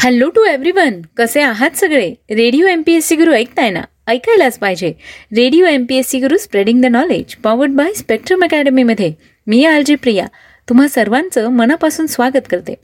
[0.00, 2.14] Hello to everyone कसे आहात सगळे?
[2.30, 3.82] Radio M P S C Guru ऐकताय ना?
[4.06, 4.88] ऐकायलाच पाहिजे.
[5.36, 9.12] Radio M P S C Guru spreading the knowledge powered by Spectrum अकॅडमीमध्ये
[9.46, 10.26] मी आलजी प्रिया.
[10.68, 12.74] तुम्हा सर्वांचं मनापासून स्वागत करते.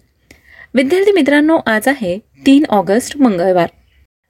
[0.74, 3.68] विद्यार्थी मित्रांनो आज आहे तीन ऑगस्ट मंगळवार.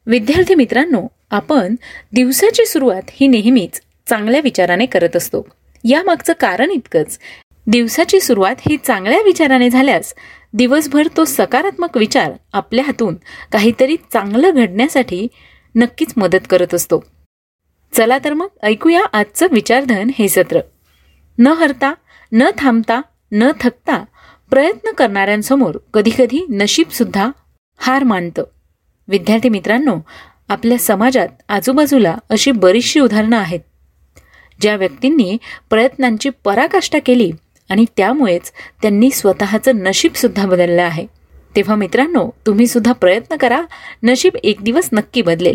[0.06, 1.74] विद्यार्थी मित्रांनो आपण
[2.12, 5.48] दिवसाची सुरुवात ही नेहमीच चांगल्या विचाराने करत असतो.
[5.84, 7.18] यामागचं कारण इतकंच.
[7.66, 10.14] दिवसाची सुरुवात ही चांगल्या विचाराने झाल्यास
[10.56, 13.16] दिवसभर तो सकारात्मक विचार आपल्या हातून
[13.52, 15.28] काहीतरी चांगलं घडण्यासाठी
[15.74, 17.04] नक्कीच मदत करत असतो.
[17.92, 20.60] चला तर मग ऐकूया आजचं विचारधन हे सत्र.
[21.38, 21.94] न हरता
[22.32, 23.00] न थांबता
[23.32, 24.04] न थकता
[24.50, 27.30] प्रयत्न करणाऱ्यांसमोर कधीकधी नशीबसुद्धा
[27.78, 28.44] हार मानतं.
[29.08, 29.96] विद्यार्थी मित्रांनो
[30.48, 33.60] आपल्या समाजात आजूबाजूला अशी बरीचशी उदाहरणं आहेत.
[34.60, 35.36] ज्या व्यक्तींनी
[35.70, 37.32] प्रयत्नांची पराकाष्ठा केली
[37.70, 41.06] आणि त्यामुळेच त्यांनी स्वतःचं नशीबसुद्धा बदललं आहे.
[41.56, 43.62] तेव्हा मित्रांनो तुम्हीसुद्धा प्रयत्न करा
[44.02, 45.54] नशीब एक दिवस नक्की बदलेल.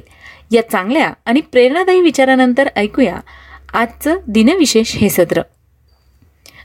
[0.52, 3.20] या चांगल्या आणि प्रेरणादायी विचारानंतर ऐकूया
[3.73, 5.42] आजचं दिनविशेष हे सत्र.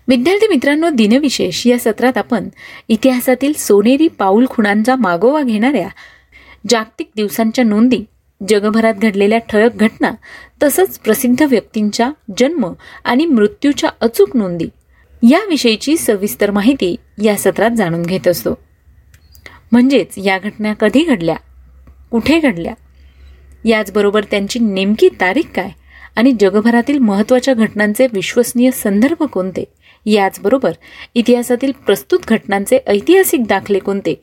[0.09, 2.49] विद्यार्थी मित्रांनो दिनविशेष या सत्रात आपण
[2.89, 5.89] इतिहासातील सोनेरी पाऊल खुणांचा मागोवा घेणाऱ्या
[6.71, 8.05] जागतिक दिवसांच्या नोंदी
[8.49, 10.11] जगभरात घडलेल्या ठळक घटना
[10.63, 12.73] तसंच प्रसिद्ध व्यक्तींच्या जन्म
[13.05, 14.69] आणि मृत्यूच्या अचूक नोंदी
[15.31, 18.59] याविषयीची सविस्तर माहिती या सत्रात जाणून घेत असतो.
[19.73, 21.37] म्हणजेच या घटना कधी घडल्या?
[22.11, 22.75] कुठे घडल्या?
[23.65, 25.71] याचबरोबर त्यांची नेमकी तारीख काय?
[26.17, 29.65] आणि जगभरातील महत्त्वाच्या घटनांचे विश्वसनीय संदर्भ कोणते?
[30.07, 30.73] याचबरोबर
[31.15, 34.15] इतिहासातील प्रस्तुत घटनांचे ऐतिहासिक दाखले कोणते?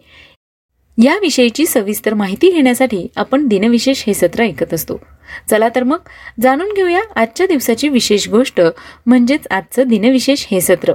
[1.04, 5.02] याविषयीची सविस्तर माहिती घेण्यासाठी आपण दिनविशेष हे सत्र ऐकत असतो.
[5.50, 5.98] चला तर मग
[6.42, 8.62] जाणून घेऊया आजच्या दिवसाची विशेष गोष्ट
[9.06, 10.94] म्हणजेच आजचं दिनविशेष हे सत्र.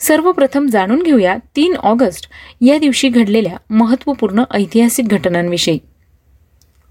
[0.00, 2.28] सर्वप्रथम जाणून घेऊया तीन ऑगस्ट
[2.60, 5.78] या दिवशी घडलेल्या महत्त्वपूर्ण ऐतिहासिक घटनांविषयी.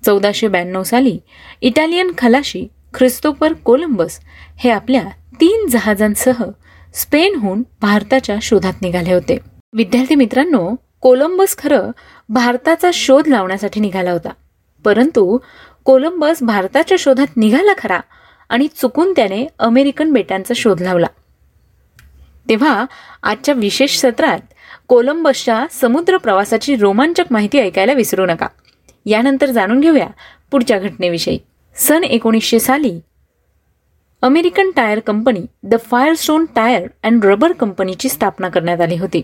[0.05, 1.19] चौदाशे ब्याण्णव साली
[1.61, 4.19] इटालियन खलाशी ख्रिस्तोफर कोलंबस
[4.57, 5.03] हे आपल्या
[5.41, 6.43] तीन जहाजांसह
[6.93, 9.37] स्पेनहून भारताच्या शोधात निघाले होते.
[9.73, 11.91] विद्यार्थी मित्रांनो कोलंबस खरं
[12.29, 14.29] भारताचा शोध लावण्यासाठी निघाला होता.
[14.85, 15.37] परंतु
[15.83, 17.99] कोलंबस भारताच्या शोधात निघाला खरा
[18.49, 21.07] आणि चुकून त्याने अमेरिकन बेटांचा शोध लावला.
[22.49, 22.85] तेव्हा
[23.23, 24.39] आजच्या विशेष सत्रात
[24.87, 28.47] कोलंबसच्या समुद्र प्रवासाची रोमांचक माहिती ऐकायला विसरू नका.
[29.05, 30.07] यानंतर जाणून घेऊया
[30.51, 31.39] पुढच्या घटनेविषयी.
[31.75, 32.99] सन एकोणीसशे साली
[34.21, 39.21] American tyre company the Firestone Tire and Rubber कंपनीची स्थापना करण्यात आली होती.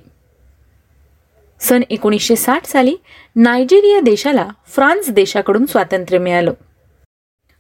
[1.60, 2.96] सन एकोणीसशे साठ साली
[3.36, 6.54] नायजेरिया देशाला फ्रान्स देशाकडून स्वातंत्र्य मिळालं.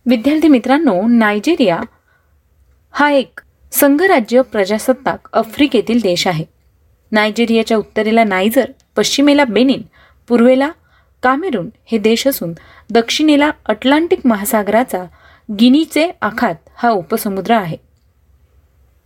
[0.05, 1.79] विद्यार्थी मित्रांनो नायजेरिया
[2.91, 3.39] हा एक
[3.71, 6.45] संघराज्य प्रजासत्ताक आफ्रिकेतील देश आहे.
[7.11, 9.81] नायजेरियाच्या उत्तरेला नायजर पश्चिमेला बेनिन
[10.27, 10.69] पूर्वेला
[11.23, 12.53] कामेरून हे देश असून
[12.89, 15.05] दक्षिणेला अटलांटिक महासागराचा
[15.59, 17.77] गिनीचे आखात हा उपसमुद्र आहे.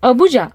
[0.02, 0.46] अबुजा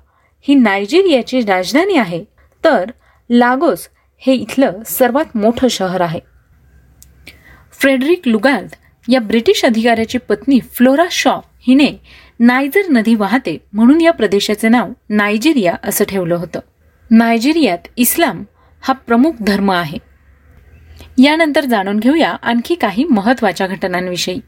[0.41, 2.25] ही नायजेरियाची राजधानी आहे.
[2.65, 2.91] तर
[3.31, 3.89] लागोस
[4.21, 6.21] हे इथलं सर्वात मोठं शहर आहे.
[7.73, 8.69] फ्रेडरिक लुगार्द
[9.09, 11.91] या ब्रिटिश अधिकाऱ्याची पत्नी फ्लोरा शॉ हिने
[12.41, 16.61] नायजर नदी वाहते म्हणून या प्रदेशाचे नाव नायजेरिया असं ठेवलं होतं.
[17.11, 18.45] नायजेरियात इस्लाम
[18.81, 19.99] हा प्रमुख धर्म आहे.
[21.23, 24.41] यानंतर जाणून घेऊया आणखी काही महत्त्वाच्या घटनांविषयी.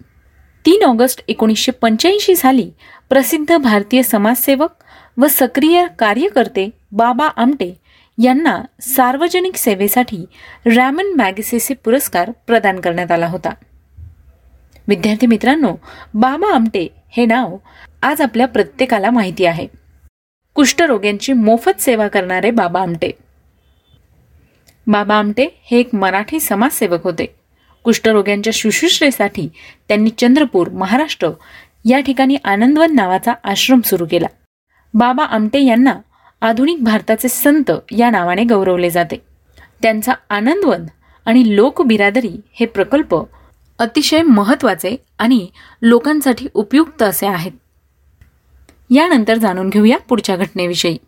[0.66, 2.70] तीन ऑगस्ट एकोणीसशे पंच्याऐंशी साली
[3.09, 4.70] प्रसिद्ध भारतीय समाजसेवक
[5.19, 7.80] व सक्रिय कार्यकर्ते बाबा आमटे
[8.22, 10.25] यांना सार्वजनिक सेवेसाठी
[10.66, 13.50] रॅमन मॅगसेसे पुरस्कार प्रदान करण्यात आला होता.
[14.88, 15.76] विद्यार्थी मित्रांनो
[16.14, 17.56] बाबा आमटे हे नाव
[18.03, 19.69] आज आपल्या प्रत्येकाला माहिती आहे.
[20.54, 23.10] कुष्ठरोग्यांची मोफत सेवा करणारे बाबा आमटे.
[24.86, 27.34] बाबा आमटे हे एक मराठी समाजसेवक होते.
[27.84, 29.48] कुष्ठरोग्यांच्या शुश्रूषेसाठी
[29.88, 31.30] त्यांनी चंद्रपूर महाराष्ट्र
[31.84, 34.26] या ठिकाणी आनंदवन नावाचा आश्रम सुरू केला.
[34.94, 35.94] बाबा आमटे यांना
[36.40, 39.22] आधुनिक भारताचे संत या नावाने गौरवले जाते.
[39.82, 40.86] त्यांचा आनंदवन
[41.26, 43.16] आणि लोकबिरादरी हे प्रकल्प
[43.78, 45.48] अतिशय महत्त्वाचे आणि
[45.82, 47.53] लोकांसाठी उपयुक्त असे आहेत.
[48.91, 50.98] यानंतर जाणून घेऊया पुढच्या घटनेविषयी.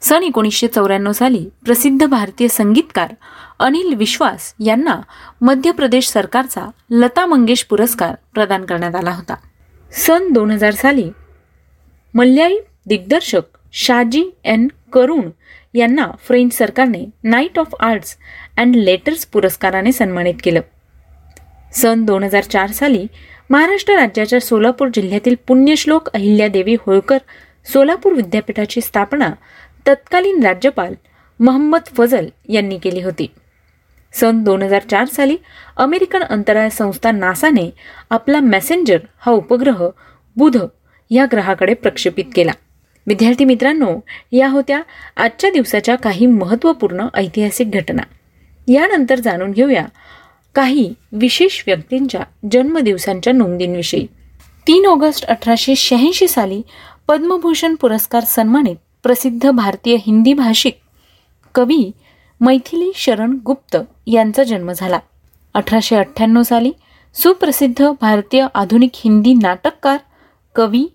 [0.00, 3.14] सन एकोणीसशे चौऱ्याण्णव साली प्रसिद्ध भारतीय संगीतकार
[3.58, 5.00] अनिल विश्वास यांना
[5.40, 9.34] मध्य प्रदेश सरकारचा लता मंगेश पुरस्कार प्रदान करण्यात आला होता.
[9.92, 11.10] सन दोन हजार साली
[12.14, 15.30] मल्याळी दिग्दर्शक शाजी एन करुण
[15.74, 18.16] यांना फ्रेंच सरकारने knight of arts
[18.56, 20.60] and letters पुरस्काराने सन्मानित केलं.
[21.72, 23.06] सन दोन हजार चार साली
[23.50, 27.18] महाराष्ट्र राज्याच्या सोलापूर जिल्ह्यातील पुण्यश्लोक अहिल्यादेवी होळकर
[27.72, 29.30] सोलापूर विद्यापीठाची स्थापना
[29.86, 30.94] तत्कालीन राज्यपाल
[31.40, 33.26] महम्मद फजल यांनी केली होती.
[34.12, 35.36] सन दोन हजार चार साली
[35.76, 37.70] अमेरिकन अंतराळ संस्था नासाने
[38.10, 39.88] आपला मॅसेंजर हा उपग्रह
[40.36, 40.56] बुध
[41.10, 42.52] या ग्रहाकडे प्रक्षेपित केला.
[43.08, 44.00] विद्यार्थी मित्रांनो
[44.32, 44.80] या होत्या
[45.16, 48.02] आजच्या दिवसाच्या काही महत्त्वपूर्ण ऐतिहासिक घटना.
[48.72, 49.86] यानंतर जाणून घेऊया
[50.54, 52.20] काही विशेष व्यक्तींच्या
[52.52, 54.06] जन्मदिवसांच्या नोंदींविषयी.
[54.66, 56.62] तीन ऑगस्ट अठराशे शहाऐंशी साली
[57.08, 60.78] पद्मभूषण पुरस्कार सन्मानित प्रसिद्ध भारतीय हिंदी भाषिक
[61.54, 61.90] कवी
[62.40, 63.76] मैथिली शरण गुप्त
[64.06, 64.98] यांचा जन्म झाला.
[65.54, 66.72] अठराशे अठ्ठ्याण्णव साली
[67.14, 69.96] सुप्रसिद्ध भारतीय आधुनिक हिंदी नाटककार
[70.54, 70.86] कवी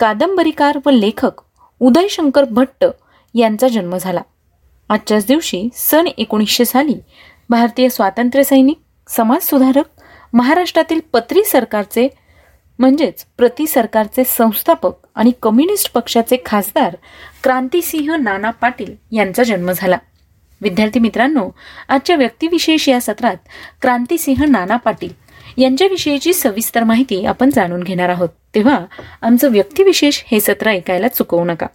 [0.00, 1.30] कादंबरीकार व लेखक
[1.80, 2.84] उदयशंकर भट्ट
[3.34, 4.20] यांचा जन्म झाला.
[4.88, 6.94] आजच्याच दिवशी सन एकोणीसशे साली
[7.50, 8.78] भारतीय स्वातंत्र्य सैनिक
[9.08, 9.84] समाजसुधारक
[10.32, 12.08] महाराष्ट्रातील पत्री सरकारचे
[12.78, 16.96] म्हणजेच प्रति सरकारचे संस्थापक आणि कम्युनिस्ट पक्षाचे खासदार
[17.42, 19.98] क्रांतिसिंह नाना पाटील यांचा जन्म झाला.
[20.60, 21.48] विद्यार्थी मित्रांनो
[21.88, 23.36] आजच्या व्यक्तिविशेष या सत्रात
[23.82, 25.12] क्रांतिसिंह नाना पाटील
[25.58, 28.28] यांच्याविषयीची सविस्तर माहिती आपण जाणून घेणार आहोत.
[28.54, 28.86] तेव्हा
[29.22, 31.66] आमचं व्यक्तिविशेष हे सत्र ऐकायला चुकवू नका.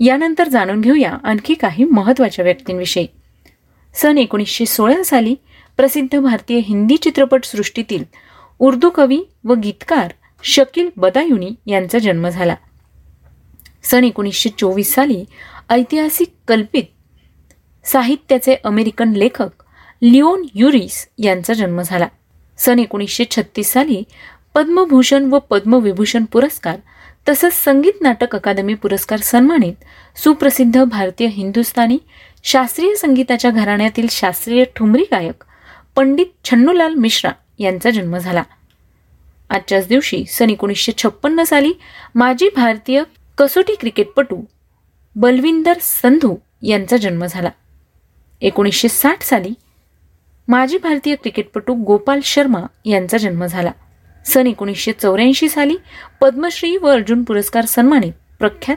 [0.00, 3.06] यानंतर जाणून घेऊया आणखी काही महत्त्वाच्या व्यक्तींविषयी.
[3.94, 5.34] सन एकोणीसशे सोळा साली
[5.76, 8.04] प्रसिद्ध भारतीय हिंदी चित्रपट सृष्टीतील
[8.58, 10.12] उर्दू कवी व गीतकार
[10.44, 12.54] शकील बदायुनी यांचा जन्म झाला.
[13.82, 15.24] सन एकोणीसशे चोवीस साली
[15.70, 16.82] ऐतिहासिक कल्पित
[17.84, 19.62] साहित्याचे अमेरिकन लेखक
[20.02, 22.08] लिओन युरिस यांचा जन्म झाला.
[22.56, 24.02] सन एकोणीसशे छत्तीस साली
[24.54, 26.76] पद्मभूषण व पद्मविभूषण पुरस्कार
[27.28, 29.74] तसंच संगीत नाटक अकादमी पुरस्कार सन्मानित
[30.18, 31.98] सुप्रसिद्ध भारतीय हिंदुस्थानी
[32.44, 35.44] शास्त्रीय संगीताच्या घराण्यातील शास्त्रीय ठुमरी गायक
[35.96, 38.42] पंडित छन्नूलाल मिश्रा यांचा जन्म झाला.
[39.50, 41.72] आजच्याच दिवशी सन एकोणीसशे छप्पन्न साली
[42.14, 43.02] माजी भारतीय
[43.38, 44.40] कसोटी क्रिकेटपटू
[45.16, 47.50] बलविंदर संधू यांचा जन्म झाला.
[48.40, 49.50] एकोणीसशे साठ साली
[50.48, 53.70] माजी भारतीय क्रिकेटपटू गोपाल शर्मा यांचा जन्म झाला.
[54.26, 55.76] सन एकोणीसशे चौऱ्याऐंशी साली
[56.20, 58.76] पद्मश्री व अर्जुन पुरस्कार सन्मानित प्रख्यात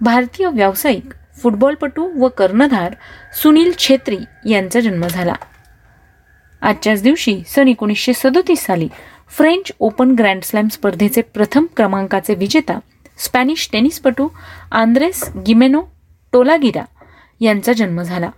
[0.00, 2.94] भारतीय व्यावसायिक फुटबॉलपटू व कर्णधार
[3.42, 4.18] सुनील छेत्री
[4.50, 5.34] यांचा जन्म झाला.
[6.62, 8.88] आजच्याच दिवशी सन एकोणीसशे सदोतीस साली
[9.28, 12.78] फ्रेंच ओपन ग्रँड स्लॅम स्पर्धेचे प्रथम क्रमांकाचे विजेता
[13.18, 14.28] स्पॅनिश टेनिसपटू
[14.72, 15.82] आंद्रेस गिमेनो
[16.32, 16.84] टोलागिरा
[17.40, 18.30] यांचा जन्म झाला.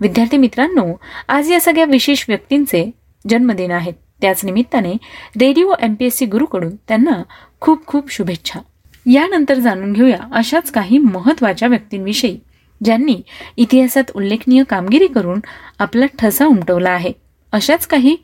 [0.00, 2.90] विद्यार्थी मित्रांनो आज या सगळ्या विशेष व्यक्तींचे
[3.28, 3.92] जन्मदिन आहेत.
[4.20, 4.92] त्याच निमित्ताने
[5.40, 7.22] radio M P S C गुरुकडून त्यांना
[7.60, 8.60] खूप खूप शुभेच्छा.
[9.06, 12.38] यानंतर जाणून घेऊया अशाच काही महत्त्वाच्या व्यक्तींविषयी
[12.84, 13.20] ज्यांनी
[13.56, 15.40] इतिहासात उल्लेखनीय कामगिरी करून
[15.78, 17.12] आपला ठसा उमटवला आहे.
[17.52, 18.16] अशाच काही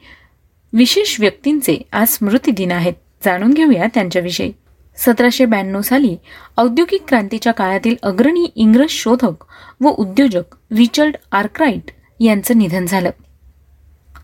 [0.72, 2.94] विशेष व्यक्तींचे आज स्मृती दिन आहेत.
[3.24, 4.52] जाणून घेऊया त्यांच्याविषयी.
[4.98, 6.16] सतराशे ब्याण्णव साली
[6.56, 9.44] औद्योगिक क्रांतीच्या काळातील अग्रणी इंग्रज शोधक
[9.80, 11.90] व उद्योजक रिचर्ड आर्क्राईट
[12.20, 13.10] यांचं निधन झालं.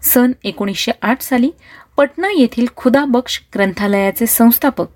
[0.02, 1.50] सन एकोणीसशे आठ साली
[1.96, 4.86] पटना येथील खुदा बख्श ग्रंथालयाचे संस्थापक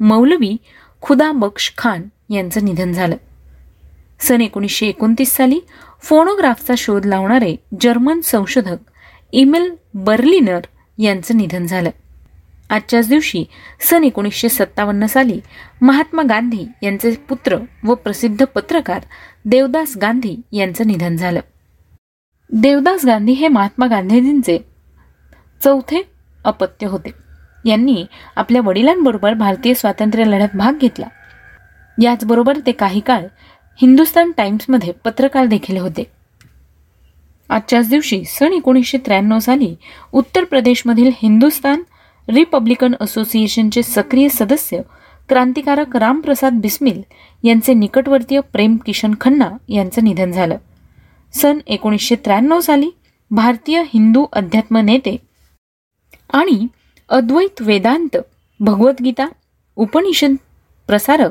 [0.00, 0.56] मौलवी
[1.02, 3.16] खुदा बख्श खान यांचं निधन झालं.
[4.20, 5.60] सन एकोणीसशे एकोणतीस साली
[6.02, 8.76] फोनोग्राफचा शोध लावणारे जर्मन संशोधक
[9.32, 10.60] इमेल बर्लिनर
[10.98, 11.90] यांचं निधन झालं.
[12.70, 13.44] आजच्याच दिवशी
[13.80, 15.40] सन एकोणीसशे सत्तावन्न साली
[15.80, 19.00] महात्मा गांधी यांचे पुत्र व प्रसिद्ध पत्रकार
[19.44, 21.40] देवदास गांधी यांचं निधन झालं.
[22.52, 24.58] देवदास गांधी हे महात्मा गांधीजींचे
[25.64, 26.02] चौथे
[26.44, 27.10] अपत्य होते.
[27.64, 31.06] यांनी आपल्या वडिलांबरोबर भारतीय स्वातंत्र्य लढ्यात भाग घेतला.
[32.02, 33.26] याचबरोबर ते काही काळ
[33.80, 36.04] हिंदुस्तान टाइम्समध्ये पत्रकार देखील होते.
[37.48, 39.74] आजच्याच दिवशी सन एकोणीसशे त्र्याण्णव साली
[40.12, 41.82] उत्तर प्रदेशमधील हिंदुस्तान
[42.28, 44.80] रिपब्लिकन असोसिएशनचे सक्रिय सदस्य
[45.28, 47.02] क्रांतिकारक रामप्रसाद बिस्मिल
[47.42, 50.56] यांचे निकटवर्तीय प्रेम किशन खन्ना यांचं निधन झालं.
[51.34, 52.90] सन एकोणीसशे त्र्याण्णव साली
[53.30, 55.16] भारतीय हिंदू अध्यात्म नेते
[56.32, 56.66] आणि
[57.08, 58.16] अद्वैत वेदांत
[58.60, 59.26] भगवद्गीता
[59.76, 60.34] उपनिषद
[60.86, 61.30] प्रसारक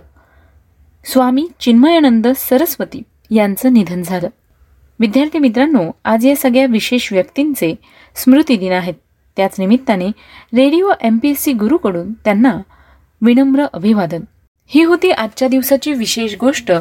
[1.06, 4.28] स्वामी चिन्मयानंद सरस्वती यांचं निधन झालं.
[5.00, 7.76] विद्यार्थी मित्रांनो आज या सगळ्या विशेष व्यक्तींचे
[8.16, 8.94] स्मृती दिन आहेत.
[9.38, 10.08] त्याच निमित्ताने
[10.54, 12.58] radio M P S C गुरुकडून त्यांना
[13.22, 14.22] विनम्र अभिवादन.
[14.68, 16.72] ही होती आजच्या दिवसाची विशेष गोष्ट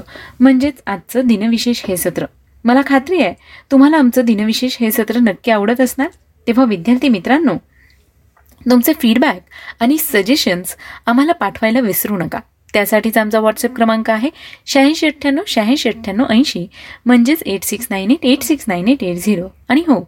[0.40, 2.26] म्हणजेच आजचं दिनविशेष हे सत्र.
[2.64, 3.34] मला खात्री आहे
[3.70, 6.08] तुम्हाला आमचं दिनविशेष हे सत्र नक्की आवडत असणार?
[6.46, 7.54] तेव्हा विद्यार्थी मित्रांनो
[8.70, 9.40] तुमचे फीडबॅक
[9.80, 12.38] आणि सजेशन्स आम्हाला पाठवायला विसरू नका.
[12.74, 14.28] त्यासाठीच आमचा व्हॉट्सअप क्रमांक आहे
[14.66, 16.66] शहाऐंशी अठ्ठ्याण्णव शहाऐंशी अठ्ठ्याण्णव ऐंशी.
[17.06, 20.00] म्हणजेच eight six nine eight eight six nine eight eight zero आणि हो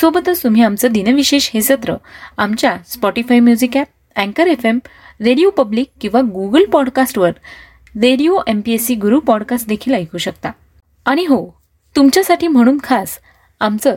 [0.00, 1.94] सोबतच तुम्ही आमचं दिनविशेष हे सत्र
[2.38, 3.86] आमच्या स्पॉटीफाय म्युझिक ॲप
[4.16, 4.78] अँकर एफ एम
[5.20, 7.30] रेडिओ पब्लिक किंवा Google पॉडकास्टवर
[7.94, 10.50] radio M P S C Guru podcast देखील ऐकू शकता.
[11.06, 11.44] आणि हो
[11.96, 13.18] तुमच्यासाठी म्हणून खास
[13.60, 13.96] आमचं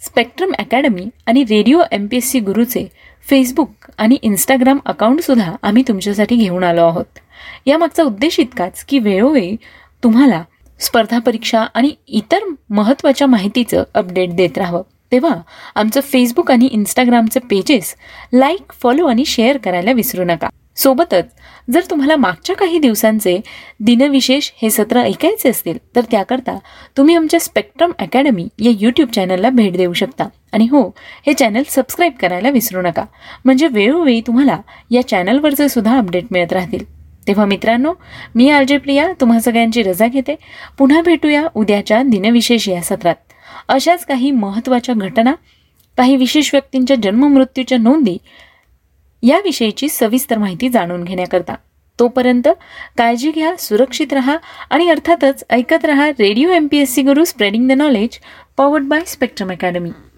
[0.00, 2.86] स्पेक्ट्रम अकॅडमी आणि radio M P S C गुरुचे
[3.28, 7.18] Facebook आणि इंस्टाग्राम अकाउंटसुद्धा आम्ही तुमच्यासाठी घेऊन आलो आहोत.
[7.66, 9.56] यामागचा उद्देश इतकाच की वेळोवेळी
[10.02, 10.42] तुम्हाला
[10.80, 12.38] स्पर्धा परीक्षा आणि इतर
[12.70, 14.82] महत्त्वाच्या माहितीचं अपडेट देत राहावं.
[15.12, 15.34] तेव्हा
[15.74, 17.94] आमचं फेसबुक आणि इंस्टाग्रामचे पेजेस
[18.32, 20.48] लाईक फॉलो आणि शेअर करायला विसरू नका.
[20.76, 21.24] सोबतच
[21.70, 23.38] जर तुम्हाला मागच्या काही दिवसांचे
[23.80, 26.58] दिनविशेष हे सत्र ऐकायचे असतील तर त्याकरता
[26.96, 30.28] तुम्ही आमच्या स्पेक्ट्रम अकॅडमी या यूट्यूब चॅनलला भेट देऊ शकता.
[30.52, 30.88] आणि हो
[31.26, 33.04] हे चॅनल सबस्क्राईब करायला विसरू नका.
[33.44, 34.58] म्हणजे वेळोवेळी तुम्हाला
[34.90, 37.01] या चॅनलवरचे सुद्धा अपडेट मिळत राहतील.
[37.26, 37.94] तेव्हा मित्रांनो
[38.34, 40.34] मी आरजे प्रिया तुम्हा सगळ्यांची रजा घेते.
[40.78, 43.14] पुन्हा भेटूया उद्याच्या दिनविशेष या सत्रात.
[43.68, 45.32] अशाच काही महत्त्वाच्या घटना
[45.96, 48.18] काही विशेष व्यक्तींच्या जन्ममृत्यूच्या नोंदी
[49.22, 51.54] याविषयीची सविस्तर माहिती जाणून घेण्याकरता.
[51.98, 52.48] तोपर्यंत
[52.98, 54.36] काळजी घ्या सुरक्षित रहा
[54.70, 58.18] आणि अर्थातच ऐकत रहा radio M P S C Guru spreading the knowledge
[58.56, 59.90] powered by Spectrum Academy